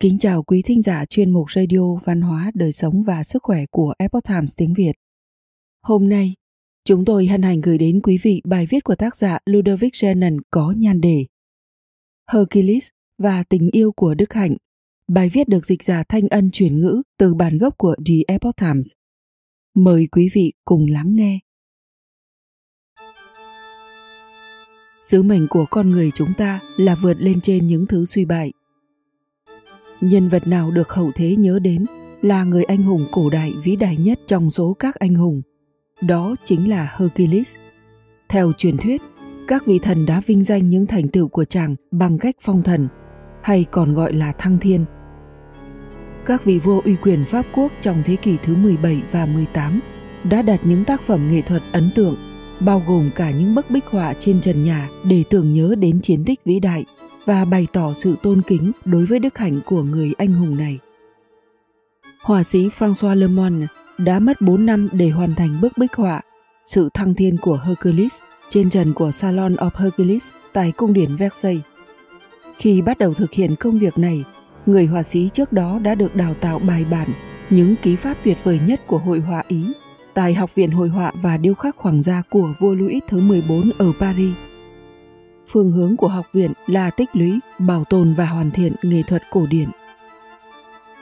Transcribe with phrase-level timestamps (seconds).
[0.00, 3.64] Kính chào quý thính giả chuyên mục radio văn hóa, đời sống và sức khỏe
[3.70, 4.92] của Epoch Times tiếng Việt.
[5.82, 6.34] Hôm nay,
[6.84, 10.36] chúng tôi hân hạnh gửi đến quý vị bài viết của tác giả Ludovic Shannon
[10.50, 11.26] có nhan đề
[12.32, 12.88] Hercules
[13.18, 14.56] và tình yêu của Đức Hạnh.
[15.08, 18.56] Bài viết được dịch giả thanh ân chuyển ngữ từ bản gốc của The Epoch
[18.56, 18.92] Times.
[19.74, 21.38] Mời quý vị cùng lắng nghe.
[25.00, 28.52] Sứ mệnh của con người chúng ta là vượt lên trên những thứ suy bại
[30.00, 31.86] nhân vật nào được hậu thế nhớ đến
[32.22, 35.42] là người anh hùng cổ đại vĩ đại nhất trong số các anh hùng.
[36.00, 37.56] Đó chính là Hercules.
[38.28, 39.02] Theo truyền thuyết,
[39.48, 42.88] các vị thần đã vinh danh những thành tựu của chàng bằng cách phong thần,
[43.42, 44.84] hay còn gọi là thăng thiên.
[46.26, 49.80] Các vị vua uy quyền Pháp quốc trong thế kỷ thứ 17 và 18
[50.30, 52.16] đã đặt những tác phẩm nghệ thuật ấn tượng,
[52.60, 56.24] bao gồm cả những bức bích họa trên trần nhà để tưởng nhớ đến chiến
[56.24, 56.84] tích vĩ đại
[57.28, 60.78] và bày tỏ sự tôn kính đối với đức hạnh của người anh hùng này.
[62.22, 63.66] Họa sĩ François Le
[63.98, 66.22] đã mất 4 năm để hoàn thành bức bích họa
[66.66, 68.12] Sự thăng thiên của Hercules
[68.50, 71.64] trên trần của Salon of Hercules tại cung điển Versailles.
[72.58, 74.24] Khi bắt đầu thực hiện công việc này,
[74.66, 77.08] người họa sĩ trước đó đã được đào tạo bài bản
[77.50, 79.62] những ký pháp tuyệt vời nhất của hội họa Ý
[80.14, 83.70] tại Học viện Hội họa và Điêu khắc Hoàng gia của vua Louis thứ 14
[83.78, 84.34] ở Paris
[85.48, 89.22] phương hướng của học viện là tích lũy, bảo tồn và hoàn thiện nghệ thuật
[89.30, 89.68] cổ điển.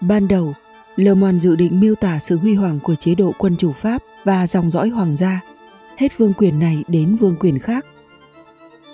[0.00, 0.52] Ban đầu,
[0.96, 4.02] Le Monde dự định miêu tả sự huy hoàng của chế độ quân chủ Pháp
[4.24, 5.40] và dòng dõi hoàng gia,
[5.96, 7.86] hết vương quyền này đến vương quyền khác.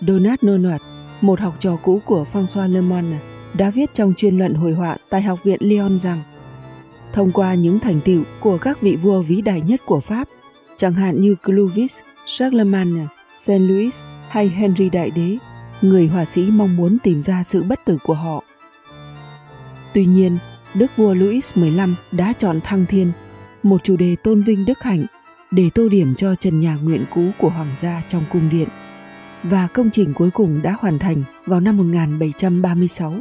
[0.00, 0.80] Donat Nonot,
[1.20, 3.18] một học trò cũ của François Le Monde,
[3.58, 6.22] đã viết trong chuyên luận hồi họa tại Học viện Lyon rằng
[7.12, 10.28] thông qua những thành tựu của các vị vua vĩ đại nhất của Pháp,
[10.76, 13.94] chẳng hạn như Clovis, Charlemagne, Saint Louis
[14.28, 15.36] hay Henry Đại Đế,
[15.82, 18.42] người họa sĩ mong muốn tìm ra sự bất tử của họ.
[19.94, 20.38] Tuy nhiên,
[20.74, 21.80] Đức vua Louis XV
[22.12, 23.12] đã chọn Thăng Thiên,
[23.62, 25.06] một chủ đề tôn vinh đức hạnh,
[25.50, 28.68] để tô điểm cho trần nhà nguyện cũ của hoàng gia trong cung điện.
[29.42, 33.14] Và công trình cuối cùng đã hoàn thành vào năm 1736.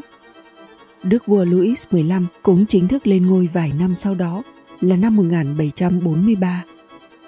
[1.04, 1.98] Đức vua Louis XV
[2.44, 4.44] cũng chính thức lên ngôi vài năm sau đó
[4.82, 6.64] là năm 1743.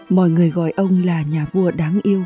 [0.09, 2.23] Mọi người gọi ông là nhà vua đáng yêu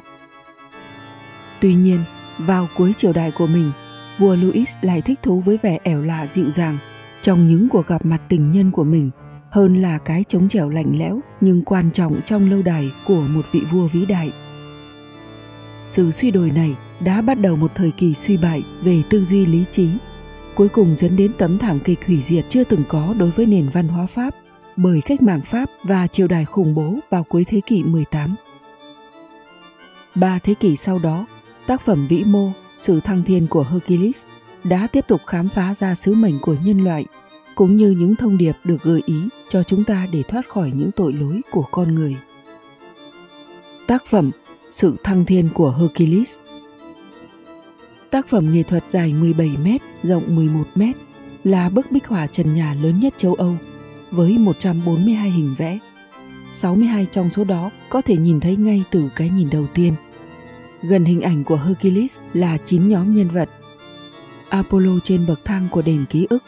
[1.64, 2.00] Tuy nhiên,
[2.38, 3.72] vào cuối triều đại của mình,
[4.18, 6.78] vua Louis lại thích thú với vẻ ẻo lạ dịu dàng
[7.22, 9.10] trong những cuộc gặp mặt tình nhân của mình
[9.50, 13.42] hơn là cái chống trẻo lạnh lẽo nhưng quan trọng trong lâu đài của một
[13.52, 14.32] vị vua vĩ đại.
[15.86, 16.76] Sự suy đồi này
[17.06, 19.90] đã bắt đầu một thời kỳ suy bại về tư duy lý trí,
[20.56, 23.70] cuối cùng dẫn đến tấm thảm kịch hủy diệt chưa từng có đối với nền
[23.70, 24.34] văn hóa Pháp
[24.76, 28.36] bởi cách mạng Pháp và triều đại khủng bố vào cuối thế kỷ 18.
[30.16, 31.26] Ba thế kỷ sau đó,
[31.68, 34.26] Tác phẩm vĩ mô Sự thăng thiên của Hercules
[34.64, 37.06] đã tiếp tục khám phá ra sứ mệnh của nhân loại
[37.56, 40.92] cũng như những thông điệp được gợi ý cho chúng ta để thoát khỏi những
[40.96, 42.16] tội lỗi của con người.
[43.88, 44.32] Tác phẩm
[44.72, 46.38] Sự thăng thiên của Hercules
[48.10, 49.68] Tác phẩm nghệ thuật dài 17 m,
[50.04, 50.82] rộng 11 m
[51.44, 53.56] là bức bích họa trần nhà lớn nhất châu Âu
[54.12, 55.80] với 142 hình vẽ.
[56.52, 59.94] 62 trong số đó có thể nhìn thấy ngay từ cái nhìn đầu tiên–
[60.84, 63.50] Gần hình ảnh của Hercules là 9 nhóm nhân vật.
[64.50, 66.44] Apollo trên bậc thang của đền ký ức,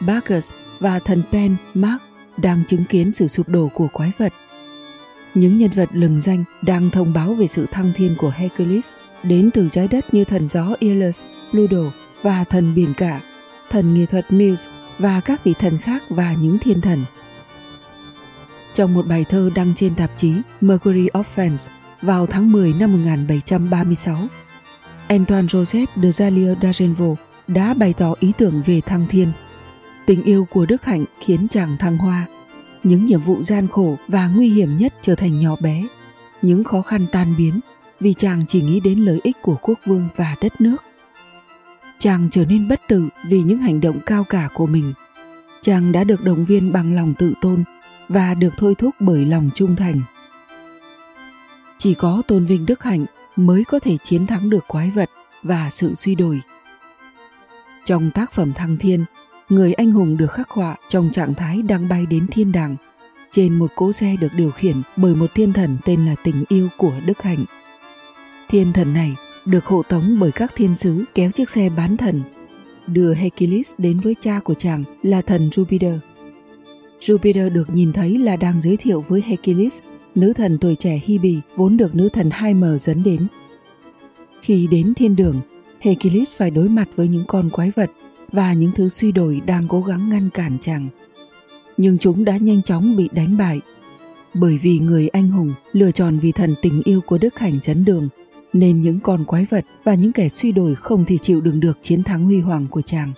[0.00, 2.02] Bacchus và thần Pen, Mark
[2.36, 4.32] đang chứng kiến sự sụp đổ của quái vật.
[5.34, 8.92] Những nhân vật lừng danh đang thông báo về sự thăng thiên của Hercules
[9.22, 11.92] đến từ trái đất như thần gió Aeolus, Pluto
[12.22, 13.20] và thần biển cả,
[13.70, 17.04] thần nghệ thuật Muse và các vị thần khác và những thiên thần.
[18.74, 21.56] Trong một bài thơ đăng trên tạp chí Mercury of
[22.02, 24.18] vào tháng 10 năm 1736.
[25.08, 27.14] Antoine Joseph de Zalier d'Agenvaux
[27.46, 29.28] đã bày tỏ ý tưởng về thăng thiên.
[30.06, 32.26] Tình yêu của Đức Hạnh khiến chàng thăng hoa.
[32.82, 35.86] Những nhiệm vụ gian khổ và nguy hiểm nhất trở thành nhỏ bé.
[36.42, 37.60] Những khó khăn tan biến
[38.00, 40.76] vì chàng chỉ nghĩ đến lợi ích của quốc vương và đất nước.
[41.98, 44.92] Chàng trở nên bất tử vì những hành động cao cả của mình.
[45.60, 47.64] Chàng đã được động viên bằng lòng tự tôn
[48.08, 50.00] và được thôi thúc bởi lòng trung thành
[51.78, 53.06] chỉ có tôn vinh đức hạnh
[53.36, 55.10] mới có thể chiến thắng được quái vật
[55.42, 56.40] và sự suy đồi.
[57.84, 59.04] Trong tác phẩm thăng thiên,
[59.48, 62.76] người anh hùng được khắc họa trong trạng thái đang bay đến thiên đàng.
[63.30, 66.68] Trên một cỗ xe được điều khiển bởi một thiên thần tên là tình yêu
[66.76, 67.44] của đức hạnh.
[68.48, 72.22] Thiên thần này được hộ tống bởi các thiên sứ kéo chiếc xe bán thần,
[72.86, 75.98] đưa Hercules đến với cha của chàng là thần Jupiter.
[77.00, 79.80] Jupiter được nhìn thấy là đang giới thiệu với Hercules
[80.16, 83.26] nữ thần tuổi trẻ Hebe vốn được nữ thần Hai Mờ dẫn đến.
[84.40, 85.40] Khi đến thiên đường,
[85.80, 87.90] Hercules phải đối mặt với những con quái vật
[88.32, 90.88] và những thứ suy đổi đang cố gắng ngăn cản chàng.
[91.76, 93.60] Nhưng chúng đã nhanh chóng bị đánh bại
[94.34, 97.84] bởi vì người anh hùng lựa chọn vì thần tình yêu của Đức Hạnh dẫn
[97.84, 98.08] đường
[98.52, 101.78] nên những con quái vật và những kẻ suy đổi không thể chịu đựng được
[101.82, 103.12] chiến thắng huy hoàng của chàng.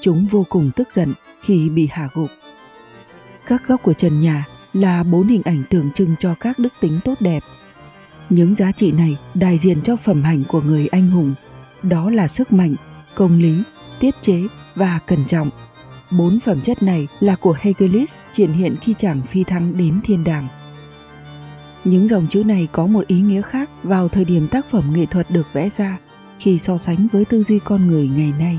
[0.00, 1.12] Chúng vô cùng tức giận
[1.42, 2.30] khi bị hạ gục.
[3.46, 7.00] Các góc của trần nhà là bốn hình ảnh tượng trưng cho các đức tính
[7.04, 7.42] tốt đẹp.
[8.30, 11.34] Những giá trị này đại diện cho phẩm hạnh của người anh hùng,
[11.82, 12.74] đó là sức mạnh,
[13.14, 13.62] công lý,
[14.00, 14.42] tiết chế
[14.74, 15.50] và cẩn trọng.
[16.18, 20.24] Bốn phẩm chất này là của Hegelis triển hiện khi chàng phi thăng đến thiên
[20.24, 20.48] đàng.
[21.84, 25.06] Những dòng chữ này có một ý nghĩa khác vào thời điểm tác phẩm nghệ
[25.06, 25.98] thuật được vẽ ra
[26.38, 28.58] khi so sánh với tư duy con người ngày nay.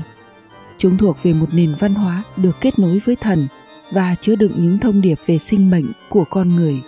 [0.78, 3.46] Chúng thuộc về một nền văn hóa được kết nối với thần
[3.90, 6.80] và chứa đựng những thông điệp về sinh mệnh của con người.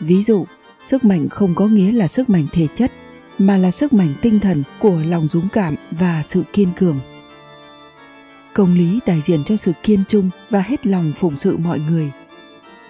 [0.00, 0.46] Ví dụ,
[0.82, 2.92] sức mạnh không có nghĩa là sức mạnh thể chất
[3.38, 6.98] mà là sức mạnh tinh thần của lòng dũng cảm và sự kiên cường.
[8.54, 12.12] Công lý đại diện cho sự kiên trung và hết lòng phụng sự mọi người.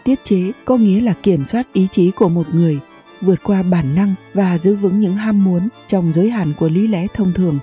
[0.04, 2.78] Tiết chế có nghĩa là kiểm soát ý chí của một người,
[3.20, 6.86] vượt qua bản năng và giữ vững những ham muốn trong giới hạn của lý
[6.86, 7.58] lẽ thông thường.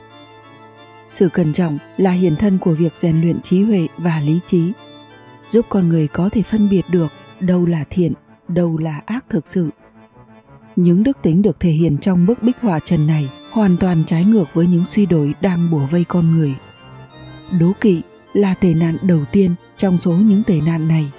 [1.09, 4.71] Sự cẩn trọng là hiện thân của việc rèn luyện trí huệ và lý trí,
[5.51, 8.13] giúp con người có thể phân biệt được đâu là thiện,
[8.47, 9.69] đâu là ác thực sự.
[10.75, 14.25] Những đức tính được thể hiện trong bức bích họa trần này hoàn toàn trái
[14.25, 16.55] ngược với những suy đổi đang bủa vây con người.
[17.59, 18.01] Đố kỵ
[18.33, 21.11] là tệ nạn đầu tiên trong số những tệ nạn này.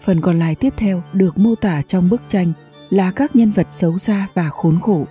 [0.00, 2.52] Phần còn lại tiếp theo được mô tả trong bức tranh
[2.90, 5.06] là các nhân vật xấu xa và khốn khổ.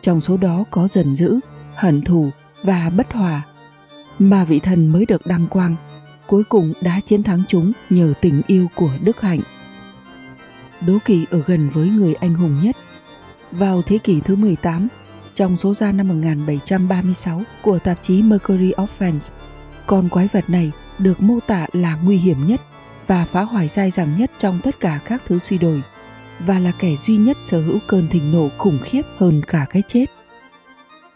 [0.00, 1.40] Trong số đó có giận dữ,
[1.74, 2.30] hận thù
[2.62, 3.42] và bất hòa.
[4.18, 5.76] Mà vị thần mới được đăng quang,
[6.26, 9.40] cuối cùng đã chiến thắng chúng nhờ tình yêu của Đức Hạnh.
[10.86, 12.76] Đố kỵ ở gần với người anh hùng nhất.
[13.50, 14.88] Vào thế kỷ thứ 18,
[15.34, 19.30] trong số ra năm 1736 của tạp chí Mercury Offense,
[19.86, 22.60] con quái vật này được mô tả là nguy hiểm nhất
[23.06, 25.82] và phá hoại dai dẳng nhất trong tất cả các thứ suy đồi
[26.38, 29.82] và là kẻ duy nhất sở hữu cơn thịnh nộ khủng khiếp hơn cả cái
[29.88, 30.06] chết.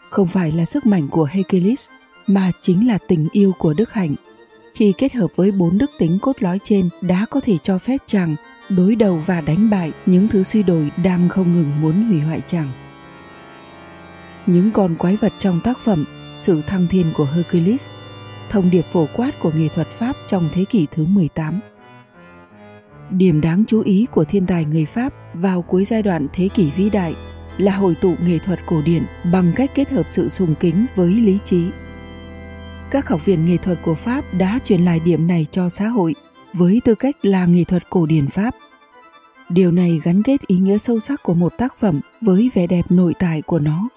[0.09, 1.89] Không phải là sức mạnh của Hercules
[2.27, 4.15] mà chính là tình yêu của Đức Hạnh.
[4.81, 7.97] Khi kết hợp với bốn đức tính cốt lõi trên đã có thể cho phép
[8.05, 8.35] chàng
[8.69, 12.41] đối đầu và đánh bại những thứ suy đồi đang không ngừng muốn hủy hoại
[12.47, 12.67] chàng.
[14.45, 16.05] Những con quái vật trong tác phẩm
[16.37, 17.89] Sự thăng thiên của Hercules,
[18.49, 21.59] thông điệp phổ quát của nghệ thuật Pháp trong thế kỷ thứ 18.
[23.09, 26.71] Điểm đáng chú ý của thiên tài người Pháp vào cuối giai đoạn thế kỷ
[26.71, 27.15] vĩ đại
[27.57, 31.09] là hội tụ nghệ thuật cổ điển bằng cách kết hợp sự sùng kính với
[31.09, 31.65] lý trí.
[32.91, 36.15] Các học viện nghệ thuật của Pháp đã truyền lại điểm này cho xã hội
[36.53, 38.55] với tư cách là nghệ thuật cổ điển Pháp.
[39.49, 42.85] Điều này gắn kết ý nghĩa sâu sắc của một tác phẩm với vẻ đẹp
[42.89, 43.89] nội tại của nó.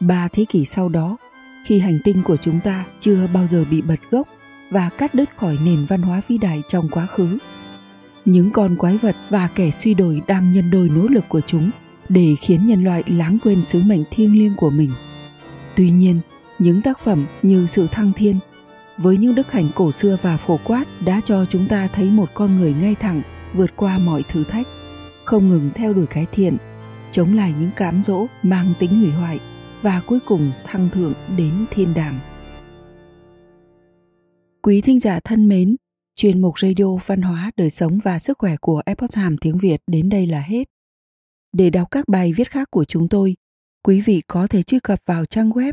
[0.00, 1.16] Ba thế kỷ sau đó,
[1.66, 4.28] khi hành tinh của chúng ta chưa bao giờ bị bật gốc
[4.70, 7.38] và cắt đứt khỏi nền văn hóa vĩ đại trong quá khứ.
[8.24, 11.70] Những con quái vật và kẻ suy đổi đang nhân đôi nỗ lực của chúng
[12.08, 14.90] để khiến nhân loại lãng quên sứ mệnh thiêng liêng của mình.
[15.76, 16.20] Tuy nhiên,
[16.62, 18.38] những tác phẩm như Sự Thăng Thiên
[18.98, 22.28] với những đức hạnh cổ xưa và phổ quát đã cho chúng ta thấy một
[22.34, 23.22] con người ngay thẳng
[23.54, 24.66] vượt qua mọi thử thách,
[25.24, 26.56] không ngừng theo đuổi cái thiện,
[27.12, 29.40] chống lại những cám dỗ mang tính hủy hoại
[29.82, 32.18] và cuối cùng thăng thượng đến thiên đàng.
[34.62, 35.76] Quý thính giả thân mến,
[36.14, 39.80] chuyên mục radio văn hóa, đời sống và sức khỏe của Epoch Times tiếng Việt
[39.86, 40.68] đến đây là hết.
[41.52, 43.36] Để đọc các bài viết khác của chúng tôi,
[43.84, 45.72] quý vị có thể truy cập vào trang web